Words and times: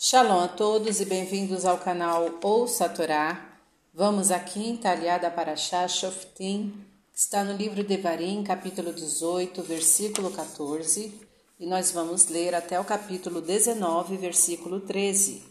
Shalom 0.00 0.44
a 0.44 0.46
todos 0.46 1.00
e 1.00 1.04
bem-vindos 1.04 1.64
ao 1.64 1.76
canal 1.76 2.30
Ouça 2.40 2.88
Torá. 2.88 3.58
Vamos 3.92 4.30
aqui 4.30 4.68
em 4.68 4.76
Talhada 4.76 5.28
para 5.28 5.56
Shoftim, 5.56 6.72
que 7.12 7.18
está 7.18 7.42
no 7.42 7.52
livro 7.52 7.82
de 7.82 7.96
Varim, 7.96 8.44
capítulo 8.44 8.92
18, 8.92 9.60
versículo 9.64 10.30
14, 10.30 11.20
e 11.58 11.66
nós 11.66 11.90
vamos 11.90 12.28
ler 12.28 12.54
até 12.54 12.78
o 12.78 12.84
capítulo 12.84 13.40
19, 13.40 14.16
versículo 14.18 14.78
13. 14.78 15.42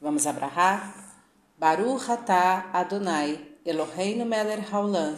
Vamos 0.00 0.26
abrahar? 0.26 1.14
Baruch 1.56 2.10
atah 2.10 2.70
Adonai, 2.72 3.40
Eloheinu 3.64 4.26
meler 4.26 4.66
haolam, 4.72 5.16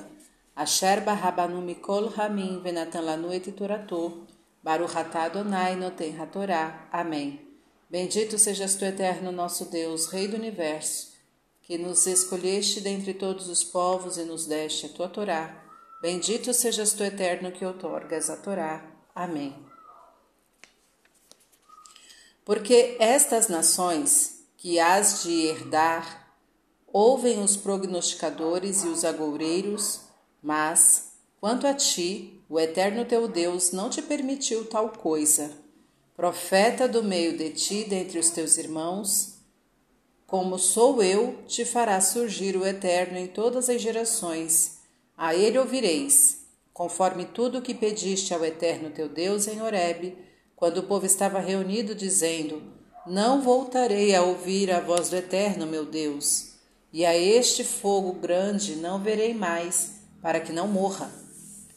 asher 0.55 1.01
barabanu 1.01 1.63
mikol 1.63 2.13
ramin 2.15 2.61
venatan 2.61 3.01
lanu 3.01 3.33
et 3.33 3.51
toratou, 3.51 4.27
Baruch 4.63 4.95
atah 4.95 5.25
Adonai 5.25 5.75
noten 5.75 6.21
hatorá. 6.21 6.87
Amém. 6.93 7.44
Bendito 7.95 8.37
sejas 8.41 8.75
tu, 8.75 8.85
eterno 8.85 9.31
nosso 9.31 9.67
Deus, 9.67 10.07
Rei 10.07 10.27
do 10.27 10.37
universo, 10.37 11.13
que 11.63 11.79
nos 11.79 12.09
escolheste 12.09 12.81
dentre 12.81 13.15
todos 13.15 13.49
os 13.49 13.63
povos 13.63 14.17
e 14.17 14.25
nos 14.25 14.47
deste 14.47 14.87
a 14.87 14.89
tua 14.89 15.09
Torá. 15.09 15.65
Bendito 16.03 16.53
sejas 16.53 16.93
tu, 16.93 17.05
eterno, 17.05 17.53
que 17.53 17.65
outorgas 17.65 18.29
a 18.29 18.37
Torá. 18.37 18.85
Amém. 19.15 19.55
Porque 22.45 22.97
estas 22.99 23.47
nações 23.47 24.41
que 24.57 24.81
has 24.81 25.23
de 25.23 25.47
herdar 25.47 26.35
ouvem 26.93 27.41
os 27.45 27.57
prognosticadores 27.57 28.83
e 28.83 28.89
os 28.89 29.05
agoureiros, 29.05 30.01
mas, 30.43 31.13
quanto 31.41 31.65
a 31.65 31.73
ti, 31.73 32.43
o 32.49 32.59
eterno 32.59 33.05
teu 33.05 33.29
Deus 33.29 33.71
não 33.71 33.89
te 33.89 34.03
permitiu 34.03 34.65
tal 34.65 34.89
coisa 34.89 35.63
Profeta 36.17 36.87
do 36.87 37.03
meio 37.03 37.37
de 37.37 37.51
ti, 37.51 37.83
dentre 37.83 38.21
os 38.21 38.31
teus 38.31 38.57
irmãos, 38.57 39.35
como 40.29 40.61
sou 40.61 41.03
eu, 41.03 41.43
te 41.49 41.65
fará 41.65 42.01
surgir 42.01 42.57
o 42.57 42.65
Eterno 42.65 43.19
em 43.19 43.27
todas 43.27 43.69
as 43.69 43.83
gerações. 43.83 44.79
A 45.17 45.35
ele 45.35 45.59
ouvireis, 45.59 46.47
conforme 46.73 47.25
tudo 47.25 47.59
o 47.59 47.63
que 47.63 47.75
pediste 47.75 48.33
ao 48.33 48.45
Eterno 48.45 48.91
teu 48.91 49.09
Deus 49.09 49.49
em 49.49 49.61
Horebe, 49.61 50.17
quando 50.55 50.79
o 50.79 50.83
povo 50.85 51.05
estava 51.05 51.41
reunido, 51.41 51.97
dizendo: 51.97 52.63
Não 53.05 53.43
voltarei 53.43 54.15
a 54.15 54.23
ouvir 54.23 54.71
a 54.71 54.79
voz 54.79 55.09
do 55.09 55.17
Eterno, 55.17 55.67
meu 55.67 55.85
Deus, 55.85 56.53
e 56.93 57.05
a 57.05 57.17
este 57.19 57.65
fogo 57.65 58.13
grande 58.13 58.77
não 58.77 59.03
verei 59.03 59.35
mais, 59.35 59.95
para 60.23 60.39
que 60.39 60.53
não 60.53 60.69
morra. 60.69 61.11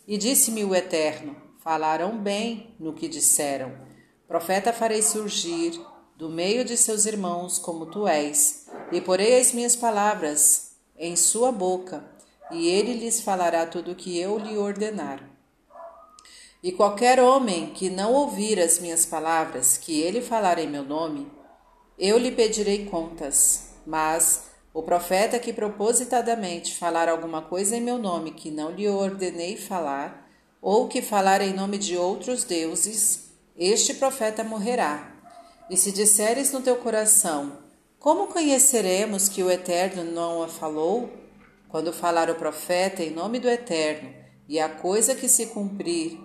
E 0.08 0.16
disse-me 0.16 0.64
o 0.64 0.76
Eterno: 0.76 1.36
Falaram 1.58 2.16
bem 2.20 2.76
no 2.80 2.94
que 2.94 3.08
disseram 3.08 3.87
Profeta 4.28 4.74
farei 4.74 5.02
surgir 5.02 5.80
do 6.18 6.30
meio 6.30 6.66
de 6.66 6.76
seus 6.76 7.06
irmãos 7.06 7.58
como 7.58 7.86
tu 7.86 8.06
és, 8.06 8.66
e 8.92 9.00
porei 9.00 9.40
as 9.40 9.54
minhas 9.54 9.76
palavras 9.76 10.72
em 10.98 11.16
sua 11.16 11.50
boca, 11.50 12.04
e 12.52 12.68
ele 12.68 12.94
lhes 12.94 13.22
falará 13.22 13.66
tudo 13.66 13.92
o 13.92 13.96
que 13.96 14.20
eu 14.20 14.38
lhe 14.38 14.58
ordenar. 14.58 15.24
E 16.62 16.74
qualquer 16.74 17.22
homem 17.22 17.68
que 17.68 17.90
não 17.90 18.14
ouvir 18.14 18.60
as 18.60 18.80
minhas 18.80 19.06
palavras, 19.06 19.78
que 19.78 20.02
ele 20.02 20.22
falar 20.22 20.60
em 20.60 20.68
meu 20.68 20.84
nome, 20.84 21.32
eu 21.98 22.18
lhe 22.18 22.32
pedirei 22.32 22.86
contas. 22.86 23.70
Mas 23.86 24.50
o 24.74 24.84
profeta 24.84 25.40
que 25.40 25.54
propositadamente 25.54 26.76
falar 26.76 27.08
alguma 27.08 27.42
coisa 27.42 27.78
em 27.78 27.82
meu 27.82 27.98
nome 27.98 28.32
que 28.32 28.52
não 28.52 28.72
lhe 28.72 28.90
ordenei 28.90 29.56
falar, 29.56 30.28
ou 30.62 30.88
que 30.90 31.02
falar 31.02 31.42
em 31.42 31.54
nome 31.54 31.78
de 31.78 31.96
outros 31.96 32.44
deuses, 32.44 33.27
este 33.58 33.96
profeta 33.96 34.44
morrerá. 34.44 35.12
E 35.70 35.76
se 35.76 35.92
disseres 35.92 36.52
no 36.52 36.62
teu 36.62 36.76
coração, 36.78 37.58
como 38.00 38.28
conheceremos 38.28 39.28
que 39.28 39.42
o 39.42 39.50
Eterno 39.50 40.04
não 40.04 40.44
a 40.44 40.48
falou? 40.48 41.12
Quando 41.68 41.92
falar 41.92 42.30
o 42.30 42.36
profeta 42.36 43.04
em 43.04 43.10
nome 43.10 43.40
do 43.40 43.50
Eterno, 43.50 44.14
e 44.48 44.60
a 44.60 44.70
coisa 44.70 45.16
que 45.16 45.28
se 45.28 45.48
cumprir, 45.48 46.18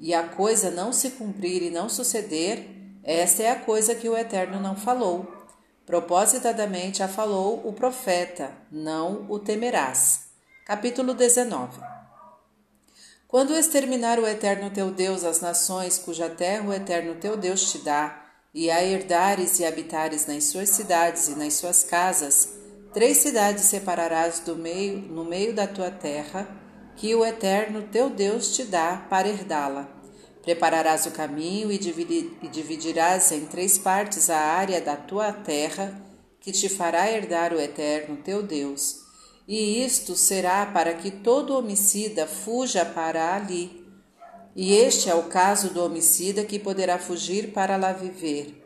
e 0.00 0.12
a 0.14 0.26
coisa 0.26 0.70
não 0.70 0.92
se 0.92 1.10
cumprir 1.10 1.62
e 1.62 1.70
não 1.70 1.88
suceder, 1.88 2.66
esta 3.04 3.42
é 3.42 3.50
a 3.50 3.60
coisa 3.60 3.94
que 3.94 4.08
o 4.08 4.16
Eterno 4.16 4.58
não 4.58 4.74
falou. 4.74 5.30
Propositadamente 5.86 7.02
a 7.02 7.08
falou 7.08 7.60
o 7.64 7.72
profeta, 7.72 8.50
não 8.70 9.26
o 9.28 9.38
temerás. 9.38 10.30
Capítulo 10.66 11.12
19 11.12 11.91
quando 13.32 13.56
exterminar 13.56 14.18
o 14.18 14.26
eterno 14.26 14.68
teu 14.68 14.90
Deus 14.90 15.24
as 15.24 15.40
nações 15.40 15.96
cuja 15.96 16.28
terra 16.28 16.68
o 16.68 16.72
eterno 16.74 17.14
teu 17.14 17.34
Deus 17.34 17.72
te 17.72 17.78
dá, 17.78 18.26
e 18.52 18.70
a 18.70 18.84
herdares 18.84 19.58
e 19.58 19.64
habitares 19.64 20.26
nas 20.26 20.44
suas 20.44 20.68
cidades 20.68 21.28
e 21.28 21.34
nas 21.34 21.54
suas 21.54 21.82
casas, 21.82 22.50
três 22.92 23.16
cidades 23.16 23.64
separarás 23.64 24.40
do 24.40 24.54
meio, 24.54 24.98
no 24.98 25.24
meio 25.24 25.54
da 25.54 25.66
tua 25.66 25.90
terra, 25.90 26.46
que 26.94 27.14
o 27.14 27.24
eterno 27.24 27.88
teu 27.90 28.10
Deus 28.10 28.54
te 28.54 28.64
dá 28.64 29.06
para 29.08 29.26
herdá-la. 29.26 29.88
Prepararás 30.42 31.06
o 31.06 31.12
caminho 31.12 31.72
e 31.72 31.78
dividirás 31.78 33.32
em 33.32 33.46
três 33.46 33.78
partes 33.78 34.28
a 34.28 34.36
área 34.36 34.78
da 34.78 34.94
tua 34.94 35.32
terra, 35.32 35.98
que 36.38 36.52
te 36.52 36.68
fará 36.68 37.10
herdar 37.10 37.54
o 37.54 37.58
eterno 37.58 38.18
teu 38.18 38.42
Deus 38.42 39.01
e 39.54 39.84
isto 39.84 40.16
será 40.16 40.64
para 40.64 40.94
que 40.94 41.10
todo 41.10 41.54
homicida 41.54 42.26
fuja 42.26 42.86
para 42.86 43.34
ali. 43.34 43.86
E 44.56 44.72
este 44.72 45.10
é 45.10 45.14
o 45.14 45.24
caso 45.24 45.68
do 45.68 45.84
homicida 45.84 46.42
que 46.42 46.58
poderá 46.58 46.98
fugir 46.98 47.52
para 47.52 47.76
lá 47.76 47.92
viver. 47.92 48.64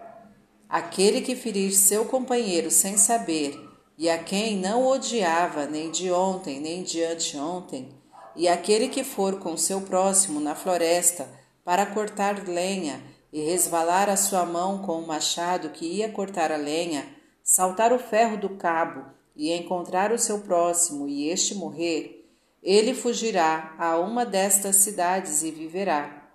Aquele 0.69 1.23
que 1.23 1.35
ferir 1.35 1.73
seu 1.73 2.05
companheiro 2.05 2.71
sem 2.71 2.97
saber, 2.97 3.59
e 3.99 4.09
a 4.09 4.17
quem 4.17 4.59
não 4.59 4.87
odiava 4.87 5.67
nem 5.67 5.91
de 5.91 6.13
ontem 6.13 6.61
nem 6.61 6.85
de 6.85 7.03
anteontem, 7.03 7.89
e 8.37 8.47
aquele 8.47 8.89
que 8.89 9.03
for 9.03 9.41
com 9.41 9.57
seu 9.57 9.81
próximo 9.81 10.39
na 10.39 10.55
floresta 10.55 11.29
para 11.65 11.85
cortar 11.85 12.47
lenha 12.47 13.03
e 13.33 13.41
resvalar 13.41 14.09
a 14.09 14.17
sua 14.17 14.47
mão 14.47 14.79
com 14.83 15.01
o 15.01 15.07
machado 15.09 15.71
que 15.71 15.85
ia 15.85 16.09
cortar 16.11 16.53
a 16.53 16.57
lenha, 16.57 17.09
saltar 17.43 17.93
o 17.93 17.99
ferro 17.99 18.37
do 18.37 18.51
cabo 18.51 19.16
e 19.37 19.53
encontrar 19.53 20.13
o 20.13 20.19
seu 20.19 20.41
próximo 20.41 21.07
e 21.07 21.29
este 21.29 21.55
morrer, 21.55 22.27
ele 22.63 22.95
fugirá 22.95 23.75
a 23.79 23.99
uma 23.99 24.25
destas 24.25 24.77
cidades 24.77 25.43
e 25.43 25.51
viverá. 25.51 26.31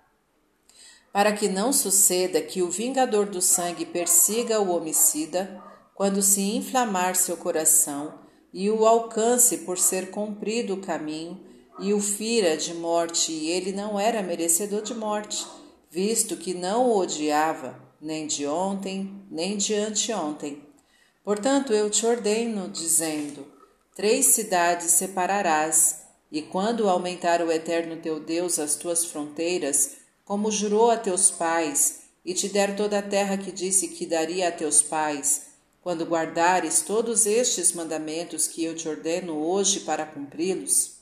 Para 1.12 1.32
que 1.32 1.48
não 1.48 1.72
suceda 1.72 2.40
que 2.40 2.62
o 2.62 2.70
vingador 2.70 3.26
do 3.26 3.42
sangue 3.42 3.84
persiga 3.84 4.60
o 4.60 4.70
homicida, 4.74 5.62
quando 5.94 6.22
se 6.22 6.40
inflamar 6.40 7.16
seu 7.16 7.36
coração, 7.36 8.20
e 8.52 8.70
o 8.70 8.86
alcance 8.86 9.58
por 9.58 9.78
ser 9.78 10.10
cumprido 10.10 10.74
o 10.74 10.80
caminho, 10.80 11.38
e 11.78 11.92
o 11.92 12.00
fira 12.00 12.56
de 12.56 12.72
morte, 12.72 13.32
e 13.32 13.50
ele 13.50 13.72
não 13.72 13.98
era 14.00 14.22
merecedor 14.22 14.82
de 14.82 14.94
morte, 14.94 15.46
visto 15.90 16.36
que 16.36 16.54
não 16.54 16.86
o 16.86 16.96
odiava, 16.96 17.78
nem 18.00 18.26
de 18.26 18.46
ontem, 18.46 19.22
nem 19.30 19.56
de 19.56 19.74
anteontem 19.74 20.71
Portanto, 21.24 21.72
eu 21.72 21.88
te 21.88 22.04
ordeno, 22.04 22.68
dizendo: 22.68 23.46
Três 23.94 24.26
cidades 24.26 24.90
separarás, 24.90 26.02
e 26.32 26.42
quando 26.42 26.88
aumentar 26.88 27.40
o 27.40 27.52
eterno 27.52 27.96
teu 27.96 28.18
Deus 28.18 28.58
as 28.58 28.74
tuas 28.74 29.04
fronteiras, 29.04 29.98
como 30.24 30.50
jurou 30.50 30.90
a 30.90 30.96
teus 30.96 31.30
pais, 31.30 32.00
e 32.24 32.34
te 32.34 32.48
der 32.48 32.74
toda 32.74 32.98
a 32.98 33.02
terra 33.02 33.36
que 33.36 33.52
disse 33.52 33.88
que 33.88 34.04
daria 34.04 34.48
a 34.48 34.52
teus 34.52 34.82
pais, 34.82 35.46
quando 35.80 36.04
guardares 36.04 36.80
todos 36.82 37.26
estes 37.26 37.72
mandamentos 37.72 38.48
que 38.48 38.64
eu 38.64 38.74
te 38.74 38.88
ordeno 38.88 39.36
hoje 39.36 39.80
para 39.80 40.06
cumpri-los, 40.06 40.96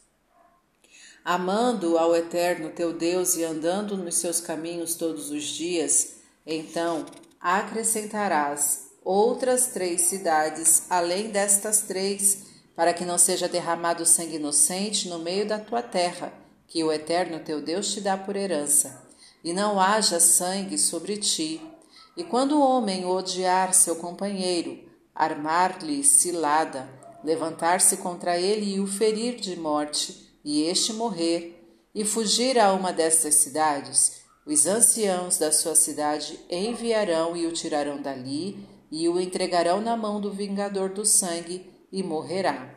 amando 1.24 1.96
ao 1.96 2.14
eterno 2.14 2.70
teu 2.70 2.92
Deus 2.92 3.36
e 3.36 3.44
andando 3.44 3.96
nos 3.96 4.16
seus 4.16 4.40
caminhos 4.40 4.94
todos 4.94 5.30
os 5.30 5.44
dias, 5.44 6.14
então 6.46 7.06
acrescentarás 7.40 8.89
outras 9.10 9.66
três 9.66 10.02
cidades, 10.02 10.84
além 10.88 11.30
destas 11.30 11.80
três, 11.80 12.44
para 12.76 12.94
que 12.94 13.04
não 13.04 13.18
seja 13.18 13.48
derramado 13.48 14.06
sangue 14.06 14.36
inocente 14.36 15.08
no 15.08 15.18
meio 15.18 15.46
da 15.48 15.58
tua 15.58 15.82
terra, 15.82 16.32
que 16.68 16.84
o 16.84 16.92
Eterno 16.92 17.40
teu 17.40 17.60
Deus 17.60 17.92
te 17.92 18.00
dá 18.00 18.16
por 18.16 18.36
herança, 18.36 19.02
e 19.42 19.52
não 19.52 19.80
haja 19.80 20.20
sangue 20.20 20.78
sobre 20.78 21.16
ti. 21.16 21.60
E 22.16 22.22
quando 22.22 22.52
o 22.52 22.62
homem 22.62 23.04
odiar 23.04 23.74
seu 23.74 23.96
companheiro, 23.96 24.78
armar-lhe 25.12 26.04
cilada, 26.04 26.88
levantar-se 27.24 27.96
contra 27.96 28.38
ele 28.38 28.76
e 28.76 28.80
o 28.80 28.86
ferir 28.86 29.40
de 29.40 29.56
morte, 29.56 30.38
e 30.44 30.62
este 30.62 30.92
morrer, 30.92 31.60
e 31.92 32.04
fugir 32.04 32.60
a 32.60 32.72
uma 32.72 32.92
destas 32.92 33.34
cidades, 33.34 34.20
os 34.46 34.66
anciãos 34.66 35.36
da 35.36 35.50
sua 35.50 35.74
cidade 35.74 36.38
enviarão 36.48 37.36
e 37.36 37.46
o 37.46 37.52
tirarão 37.52 38.00
dali 38.00 38.79
e 38.90 39.08
o 39.08 39.20
entregarão 39.20 39.80
na 39.80 39.96
mão 39.96 40.20
do 40.20 40.32
vingador 40.32 40.90
do 40.90 41.04
sangue 41.04 41.70
e 41.92 42.02
morrerá. 42.02 42.74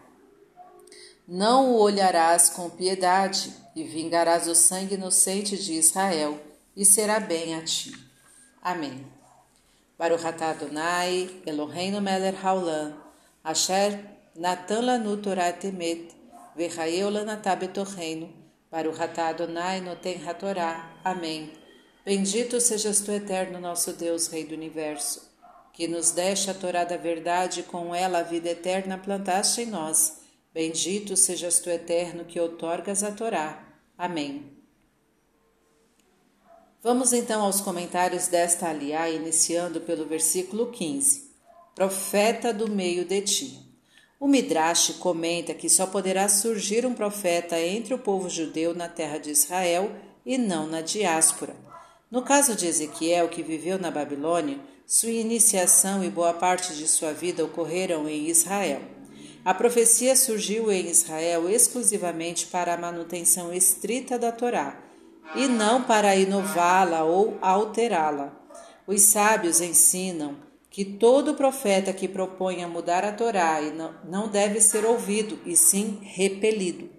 Não 1.27 1.71
o 1.71 1.79
olharás 1.79 2.49
com 2.49 2.69
piedade 2.69 3.53
e 3.75 3.83
vingarás 3.83 4.47
o 4.47 4.55
sangue 4.55 4.95
inocente 4.95 5.57
de 5.57 5.73
Israel, 5.73 6.39
e 6.75 6.83
será 6.83 7.19
bem 7.19 7.55
a 7.55 7.63
ti. 7.63 7.93
Amém. 8.61 9.05
Baruch 9.97 10.25
atah 10.25 10.49
Adonai, 10.49 11.29
Eloheinu 11.45 12.01
melech 12.01 12.37
haolam, 12.43 12.93
asher 13.43 13.99
natan 14.35 14.81
lanu 14.81 15.17
Torah 15.17 15.53
temet, 15.53 16.13
v'chayeu 16.55 17.09
lanatah 17.09 17.55
betocheinu, 17.55 18.43
Baruch 18.73 18.99
Adonai 18.99 19.81
noten 19.81 20.17
hatorá. 20.27 20.97
Amém. 21.03 21.53
Bendito 22.03 22.59
sejas 22.59 23.01
tu, 23.01 23.11
eterno 23.11 23.59
nosso 23.59 23.93
Deus, 23.93 24.27
Rei 24.27 24.45
do 24.45 24.55
Universo, 24.55 25.21
que 25.73 25.87
nos 25.87 26.11
deste 26.11 26.51
a 26.51 26.53
Torá 26.53 26.83
da 26.83 26.95
verdade 26.95 27.61
e 27.61 27.63
com 27.63 27.93
ela 27.93 28.19
a 28.19 28.23
vida 28.23 28.49
eterna 28.49 28.97
plantaste 28.97 29.61
em 29.61 29.65
nós. 29.65 30.19
Bendito 30.53 31.17
sejas 31.17 31.59
tu, 31.59 31.69
eterno, 31.69 32.25
que 32.25 32.39
outorgas 32.39 33.03
a 33.03 33.11
Torá. 33.11 33.67
Amém. 33.97 34.53
Vamos 36.83 37.11
então 37.11 37.41
aos 37.41 37.59
comentários 37.59 38.27
desta 38.27 38.69
aliá, 38.69 39.09
iniciando 39.09 39.81
pelo 39.81 40.05
versículo 40.05 40.69
15. 40.69 41.31
Profeta 41.73 42.53
do 42.53 42.69
meio 42.69 43.03
de 43.03 43.21
ti. 43.21 43.59
O 44.19 44.27
Midrash 44.27 44.91
comenta 44.99 45.55
que 45.55 45.69
só 45.69 45.87
poderá 45.87 46.29
surgir 46.29 46.85
um 46.85 46.93
profeta 46.93 47.59
entre 47.59 47.93
o 47.93 47.99
povo 47.99 48.29
judeu 48.29 48.75
na 48.75 48.87
terra 48.87 49.17
de 49.17 49.31
Israel 49.31 49.91
e 50.23 50.37
não 50.37 50.67
na 50.67 50.81
diáspora. 50.81 51.55
No 52.11 52.21
caso 52.21 52.55
de 52.55 52.67
Ezequiel, 52.67 53.27
que 53.27 53.41
viveu 53.41 53.79
na 53.79 53.89
Babilônia, 53.89 54.59
sua 54.85 55.11
iniciação 55.11 56.03
e 56.03 56.09
boa 56.09 56.33
parte 56.33 56.75
de 56.75 56.87
sua 56.87 57.13
vida 57.13 57.43
ocorreram 57.43 58.07
em 58.07 58.27
Israel. 58.27 58.81
A 59.45 59.53
profecia 59.53 60.15
surgiu 60.15 60.71
em 60.71 60.87
Israel 60.87 61.49
exclusivamente 61.49 62.47
para 62.47 62.73
a 62.73 62.77
manutenção 62.77 63.53
estrita 63.53 64.17
da 64.17 64.31
Torá 64.31 64.81
e 65.35 65.47
não 65.47 65.83
para 65.83 66.15
inová-la 66.15 67.03
ou 67.03 67.37
alterá-la. 67.41 68.33
Os 68.85 69.01
sábios 69.01 69.61
ensinam 69.61 70.37
que 70.69 70.83
todo 70.83 71.35
profeta 71.35 71.93
que 71.93 72.07
proponha 72.07 72.67
mudar 72.67 73.05
a 73.05 73.11
Torá 73.11 73.59
não 74.03 74.27
deve 74.27 74.59
ser 74.59 74.85
ouvido, 74.85 75.39
e 75.45 75.55
sim 75.55 75.99
repelido. 76.01 76.89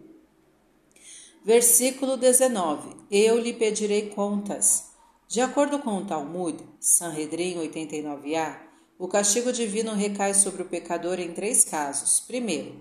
Versículo 1.45 2.17
19: 2.17 2.97
Eu 3.11 3.39
lhe 3.39 3.53
pedirei 3.53 4.11
contas. 4.11 4.94
De 5.35 5.41
acordo 5.41 5.81
com 5.81 5.97
o 5.97 6.05
Talmud, 6.05 6.63
Sanhedrin 6.79 7.57
89a, 7.57 8.57
o 8.97 9.09
castigo 9.09 9.53
divino 9.53 9.93
recai 9.93 10.33
sobre 10.33 10.63
o 10.63 10.65
pecador 10.65 11.19
em 11.19 11.33
três 11.33 11.65
casos. 11.65 12.21
Primeiro, 12.21 12.77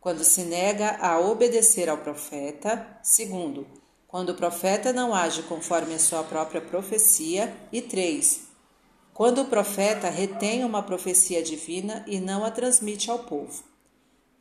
quando 0.00 0.24
se 0.24 0.40
nega 0.44 0.96
a 0.96 1.20
obedecer 1.20 1.90
ao 1.90 1.98
profeta. 1.98 2.98
Segundo, 3.02 3.66
quando 4.08 4.30
o 4.30 4.34
profeta 4.34 4.94
não 4.94 5.14
age 5.14 5.42
conforme 5.42 5.92
a 5.92 5.98
sua 5.98 6.24
própria 6.24 6.62
profecia, 6.62 7.54
e 7.70 7.82
três, 7.82 8.48
quando 9.12 9.42
o 9.42 9.48
profeta 9.48 10.08
retém 10.08 10.64
uma 10.64 10.82
profecia 10.82 11.42
divina 11.42 12.02
e 12.06 12.18
não 12.18 12.46
a 12.46 12.50
transmite 12.50 13.10
ao 13.10 13.18
povo. 13.18 13.62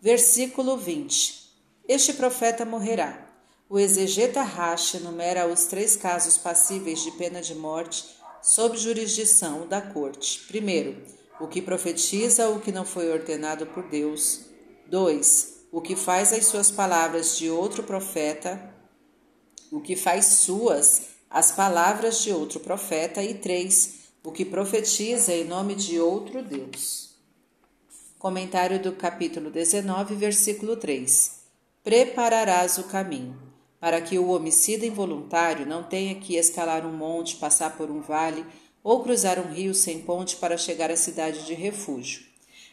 Versículo 0.01 0.77
20: 0.77 1.51
Este 1.89 2.13
profeta 2.13 2.63
morrerá. 2.63 3.29
O 3.69 3.77
exegeta 3.77 4.42
Rashi 4.42 4.98
enumera 4.98 5.48
os 5.48 5.66
três 5.66 5.95
casos 5.95 6.38
passíveis 6.38 7.01
de 7.04 7.12
pena 7.12 7.42
de 7.42 7.54
morte 7.54 8.04
sob 8.42 8.75
jurisdição 8.75 9.68
da 9.68 9.80
corte. 9.80 10.42
Primeiro, 10.48 11.01
o 11.39 11.48
que 11.48 11.62
profetiza 11.62 12.50
o 12.50 12.60
que 12.60 12.71
não 12.71 12.83
foi 12.83 13.12
ordenado 13.12 13.68
por 13.68 13.88
Deus. 13.88 14.42
2. 14.88 15.68
O 15.71 15.81
que 15.81 15.95
faz 15.95 16.33
as 16.33 16.48
suas 16.48 16.71
palavras 16.71 17.38
de 17.38 17.50
outro 17.50 17.83
profeta 17.83 18.77
o 19.71 19.80
que 19.80 19.95
faz 19.95 20.25
suas 20.25 21.10
as 21.30 21.51
palavras 21.51 22.24
de 22.24 22.31
outro 22.31 22.60
profeta, 22.60 23.21
e 23.21 23.36
três, 23.36 24.10
o 24.24 24.31
que 24.31 24.44
profetiza 24.44 25.31
em 25.31 25.44
nome 25.44 25.75
de 25.75 26.00
outro 26.00 26.42
Deus. 26.42 27.16
Comentário 28.18 28.81
do 28.81 28.94
capítulo 28.94 29.51
19, 29.51 30.16
versículo 30.16 30.75
3: 30.75 31.42
Prepararás 31.83 32.80
o 32.80 32.86
caminho, 32.86 33.49
para 33.80 34.02
que 34.02 34.18
o 34.20 34.30
homicida 34.30 34.86
involuntário 34.86 35.66
não 35.66 35.84
tenha 35.84 36.16
que 36.16 36.36
escalar 36.36 36.86
um 36.86 36.92
monte, 36.92 37.38
passar 37.38 37.78
por 37.78 37.90
um 37.90 38.02
vale 38.02 38.46
ou 38.84 39.04
cruzar 39.04 39.40
um 39.40 39.52
rio 39.54 39.74
sem 39.74 40.00
ponte 40.02 40.36
para 40.36 40.58
chegar 40.58 40.92
à 40.92 40.96
cidade 40.96 41.46
de 41.46 41.54
refúgio. 41.54 42.24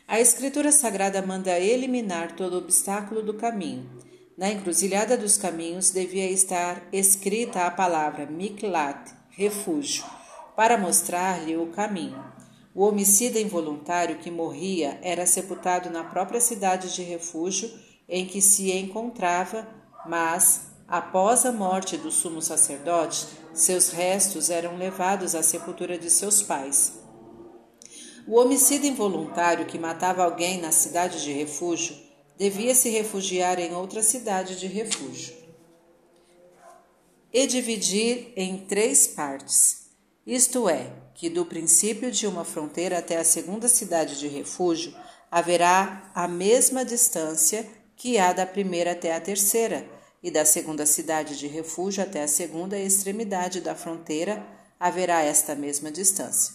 A 0.08 0.20
Escritura 0.20 0.72
Sagrada 0.72 1.20
manda 1.22 1.58
eliminar 1.58 2.36
todo 2.36 2.58
obstáculo 2.58 3.22
do 3.22 3.34
caminho 3.34 3.88
na 4.36 4.50
encruzilhada 4.50 5.16
dos 5.16 5.38
caminhos 5.38 5.90
devia 5.90 6.30
estar 6.30 6.86
escrita 6.92 7.62
a 7.62 7.70
palavra 7.70 8.26
Miklat, 8.26 9.14
refúgio, 9.30 10.04
para 10.54 10.76
mostrar-lhe 10.76 11.56
o 11.56 11.68
caminho. 11.68 12.22
O 12.74 12.84
homicida 12.84 13.40
involuntário 13.40 14.18
que 14.18 14.30
morria 14.30 15.00
era 15.02 15.24
sepultado 15.24 15.88
na 15.88 16.04
própria 16.04 16.38
cidade 16.38 16.94
de 16.94 17.02
refúgio 17.02 17.72
em 18.06 18.26
que 18.26 18.42
se 18.42 18.70
encontrava, 18.72 19.66
mas, 20.04 20.66
após 20.88 21.44
a 21.44 21.52
morte 21.52 21.96
do 21.96 22.10
sumo 22.10 22.40
sacerdote, 22.40 23.26
seus 23.52 23.90
restos 23.90 24.50
eram 24.50 24.76
levados 24.76 25.34
à 25.34 25.42
sepultura 25.42 25.98
de 25.98 26.10
seus 26.10 26.42
pais. 26.42 27.00
O 28.26 28.40
homicida 28.40 28.86
involuntário 28.86 29.66
que 29.66 29.78
matava 29.78 30.24
alguém 30.24 30.60
na 30.60 30.72
cidade 30.72 31.22
de 31.22 31.32
refúgio 31.32 31.96
devia 32.36 32.74
se 32.74 32.90
refugiar 32.90 33.58
em 33.58 33.74
outra 33.74 34.02
cidade 34.02 34.56
de 34.58 34.66
refúgio. 34.66 35.34
E 37.32 37.46
dividir 37.46 38.32
em 38.36 38.58
três 38.58 39.06
partes, 39.06 39.90
isto 40.26 40.68
é, 40.68 40.90
que 41.14 41.30
do 41.30 41.46
princípio 41.46 42.10
de 42.10 42.26
uma 42.26 42.44
fronteira 42.44 42.98
até 42.98 43.16
a 43.16 43.24
segunda 43.24 43.68
cidade 43.68 44.18
de 44.18 44.28
refúgio 44.28 44.94
haverá 45.30 46.10
a 46.14 46.28
mesma 46.28 46.84
distância 46.84 47.66
que 47.96 48.18
há 48.18 48.32
da 48.32 48.44
primeira 48.44 48.92
até 48.92 49.14
a 49.14 49.20
terceira, 49.20 49.88
e 50.22 50.30
da 50.30 50.44
segunda 50.44 50.86
cidade 50.86 51.38
de 51.38 51.46
refúgio 51.46 52.02
até 52.02 52.22
a 52.22 52.28
segunda 52.28 52.78
extremidade 52.78 53.60
da 53.60 53.74
fronteira 53.74 54.46
haverá 54.78 55.22
esta 55.22 55.54
mesma 55.54 55.90
distância. 55.90 56.54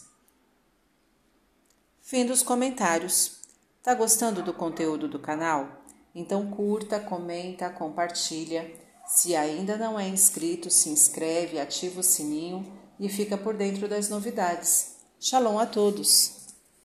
Fim 2.01 2.25
dos 2.25 2.43
comentários. 2.43 3.39
Tá 3.81 3.95
gostando 3.95 4.43
do 4.43 4.53
conteúdo 4.53 5.07
do 5.07 5.19
canal? 5.19 5.85
Então 6.13 6.51
curta, 6.51 6.99
comenta, 6.99 7.69
compartilha. 7.69 8.69
Se 9.07 9.35
ainda 9.35 9.77
não 9.77 9.99
é 9.99 10.07
inscrito, 10.07 10.69
se 10.69 10.89
inscreve, 10.89 11.59
ativa 11.59 11.99
o 11.99 12.03
sininho 12.03 12.71
e 12.99 13.09
fica 13.09 13.37
por 13.37 13.55
dentro 13.55 13.87
das 13.87 14.09
novidades. 14.09 14.97
Shalom 15.19 15.57
a 15.57 15.65
todos! 15.65 16.40